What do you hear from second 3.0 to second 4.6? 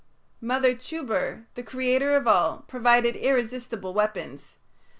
irresistible weapons.